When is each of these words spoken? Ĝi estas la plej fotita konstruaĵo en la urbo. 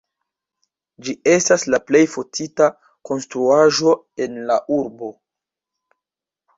Ĝi 1.07 1.13
estas 1.33 1.65
la 1.75 1.81
plej 1.91 2.01
fotita 2.15 2.71
konstruaĵo 3.13 3.97
en 4.27 4.45
la 4.51 4.61
urbo. 4.83 5.15